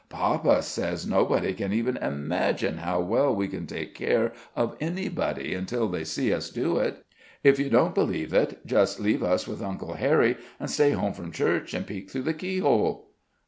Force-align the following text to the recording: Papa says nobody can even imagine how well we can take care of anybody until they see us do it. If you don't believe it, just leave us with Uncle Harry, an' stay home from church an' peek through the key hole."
Papa 0.09 0.63
says 0.63 1.05
nobody 1.05 1.53
can 1.53 1.71
even 1.71 1.95
imagine 1.97 2.77
how 2.79 2.99
well 3.01 3.35
we 3.35 3.47
can 3.47 3.67
take 3.67 3.93
care 3.93 4.33
of 4.55 4.75
anybody 4.81 5.53
until 5.53 5.87
they 5.87 6.03
see 6.03 6.33
us 6.33 6.49
do 6.49 6.79
it. 6.79 7.05
If 7.43 7.59
you 7.59 7.69
don't 7.69 7.93
believe 7.93 8.33
it, 8.33 8.65
just 8.65 8.99
leave 8.99 9.21
us 9.21 9.47
with 9.47 9.61
Uncle 9.61 9.93
Harry, 9.93 10.37
an' 10.59 10.69
stay 10.69 10.93
home 10.93 11.13
from 11.13 11.31
church 11.31 11.75
an' 11.75 11.83
peek 11.83 12.09
through 12.09 12.23
the 12.23 12.33
key 12.33 12.57
hole." 12.57 13.11